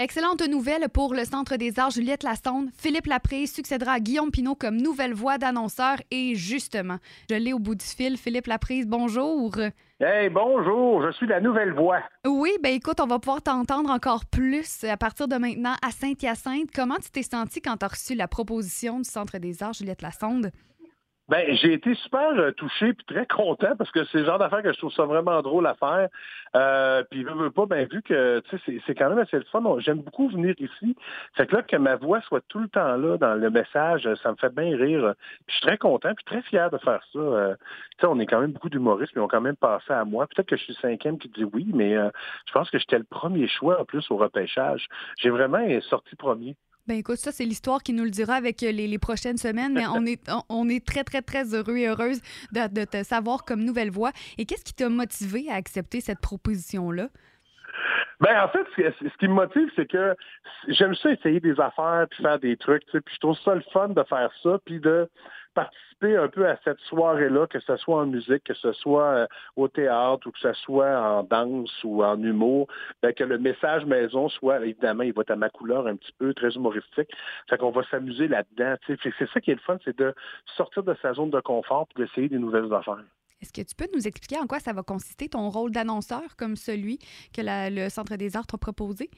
[0.00, 2.68] Excellente nouvelle pour le Centre des arts Juliette Lassonde.
[2.78, 5.96] Philippe Laprise succédera à Guillaume Pinot comme nouvelle voix d'annonceur.
[6.12, 8.16] Et justement, je l'ai au bout du fil.
[8.16, 9.56] Philippe Laprise, bonjour.
[9.98, 11.98] Hey, bonjour, je suis la nouvelle voix.
[12.24, 16.70] Oui, ben écoute, on va pouvoir t'entendre encore plus à partir de maintenant à Saint-Hyacinthe.
[16.72, 20.02] Comment tu t'es senti quand tu as reçu la proposition du Centre des arts Juliette
[20.02, 20.52] Lassonde?
[21.28, 24.62] Ben, j'ai été super euh, touché puis très content parce que c'est le genre d'affaire
[24.62, 26.08] que je trouve ça vraiment drôle à faire.
[26.56, 27.24] Euh, puis
[27.54, 29.62] pas, ben vu que tu sais, c'est quand même assez le fun.
[29.80, 30.96] J'aime beaucoup venir ici.
[31.34, 34.30] Fait que là, que ma voix soit tout le temps là dans le message, ça
[34.30, 35.14] me fait bien rire.
[35.48, 37.18] Je suis très content puis très fier de faire ça.
[37.18, 37.54] Euh,
[37.98, 40.26] tu sais, on est quand même beaucoup d'humoristes, mais ont quand même passé à moi.
[40.28, 42.08] Peut-être que je suis le cinquième qui dit oui, mais euh,
[42.46, 44.86] je pense que j'étais le premier choix en plus au repêchage.
[45.18, 46.56] J'ai vraiment sorti premier.
[46.88, 49.86] Ben écoute, ça, c'est l'histoire qui nous le dira avec euh, les, prochaines semaines, mais
[49.86, 53.90] on est, on, est très, très, très heureux et heureuse de, te savoir comme nouvelle
[53.90, 54.10] voix.
[54.38, 57.08] Et qu'est-ce qui t'a motivé à accepter cette proposition-là?
[58.20, 60.16] Ben en fait, ce, qui me motive, c'est que
[60.68, 63.90] j'aime ça essayer des affaires puis faire des trucs, puis je trouve ça le fun
[63.90, 65.10] de faire ça, puis de
[65.58, 69.26] participer un peu à cette soirée-là, que ce soit en musique, que ce soit euh,
[69.56, 72.68] au théâtre ou que ce soit en danse ou en humour,
[73.02, 76.12] ben, que le message maison soit, évidemment, il va être à ma couleur un petit
[76.18, 77.10] peu, très humoristique.
[77.50, 78.76] Fait qu'on va s'amuser là-dedans.
[78.86, 80.14] C'est ça qui est le fun, c'est de
[80.56, 83.02] sortir de sa zone de confort et d'essayer des nouvelles affaires.
[83.40, 86.54] Est-ce que tu peux nous expliquer en quoi ça va consister ton rôle d'annonceur comme
[86.56, 86.98] celui
[87.32, 89.10] que le Centre des Arts t'a proposé?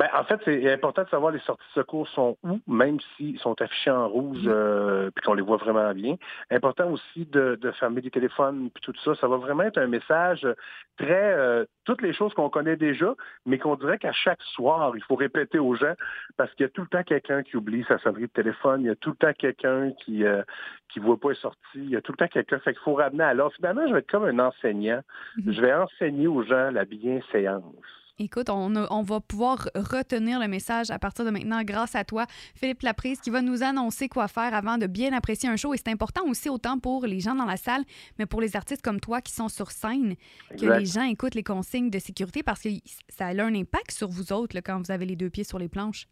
[0.00, 3.38] Ben, en fait, c'est important de savoir les sorties de secours sont où, même s'ils
[3.38, 4.48] sont affichés en rouge, mm-hmm.
[4.48, 6.16] euh, puis qu'on les voit vraiment bien.
[6.50, 9.14] Important aussi de, fermer les téléphones, puis tout ça.
[9.16, 10.48] Ça va vraiment être un message
[10.96, 11.34] très...
[11.34, 15.16] Euh, toutes les choses qu'on connaît déjà, mais qu'on dirait qu'à chaque soir, il faut
[15.16, 15.92] répéter aux gens,
[16.38, 18.86] parce qu'il y a tout le temps quelqu'un qui oublie sa sonnerie de téléphone, il
[18.86, 20.42] y a tout le temps quelqu'un qui euh,
[20.88, 22.58] qui voit pas les sorties, il y a tout le temps quelqu'un.
[22.60, 23.52] Fait qu'il faut ramener à l'heure.
[23.52, 25.02] Finalement, je vais être comme un enseignant.
[25.36, 25.52] Mm-hmm.
[25.52, 27.99] Je vais enseigner aux gens la bienséance.
[28.22, 32.26] Écoute, on, on, va pouvoir retenir le message à partir de maintenant grâce à toi,
[32.54, 35.72] Philippe Laprise, qui va nous annoncer quoi faire avant de bien apprécier un show.
[35.72, 37.80] Et c'est important aussi autant pour les gens dans la salle,
[38.18, 40.16] mais pour les artistes comme toi qui sont sur scène,
[40.50, 42.68] que les gens écoutent les consignes de sécurité parce que
[43.08, 45.68] ça a un impact sur vous autres quand vous avez les deux pieds sur les
[45.68, 46.04] planches.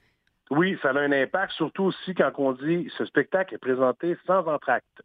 [0.51, 4.47] Oui, ça a un impact, surtout aussi quand on dit ce spectacle est présenté sans
[4.47, 5.03] entracte.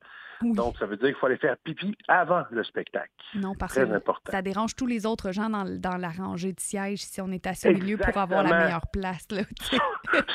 [0.52, 3.12] Donc, ça veut dire qu'il faut aller faire pipi avant le spectacle.
[3.36, 3.88] Non, parce que
[4.30, 7.48] ça dérange tous les autres gens dans, dans la rangée de sièges si on est
[7.48, 9.26] assis au milieu pour avoir la meilleure place.
[9.32, 9.42] Là,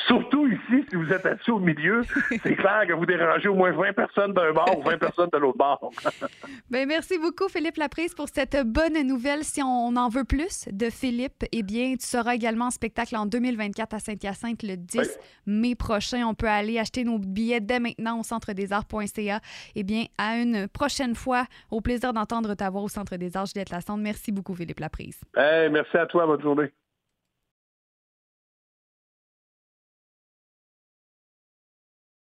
[0.07, 3.71] Surtout ici, si vous êtes assis au milieu, c'est clair que vous dérangez au moins
[3.71, 5.91] 20 personnes d'un bord ou 20 personnes de l'autre bord.
[6.69, 9.43] Bien, merci beaucoup, Philippe Laprise, pour cette bonne nouvelle.
[9.43, 13.25] Si on en veut plus de Philippe, eh bien, tu seras également en spectacle en
[13.25, 16.25] 2024 à Saint-Hyacinthe le 10 mai prochain.
[16.25, 19.39] On peut aller acheter nos billets dès maintenant au centre des arts.ca.
[19.75, 19.83] Eh
[20.17, 21.45] à une prochaine fois.
[21.71, 24.01] Au plaisir d'entendre ta voix au Centre des Arts, Juliette Lassonde.
[24.01, 25.21] Merci beaucoup, Philippe Laprise.
[25.35, 26.25] Hey, merci à toi.
[26.25, 26.71] Bonne journée.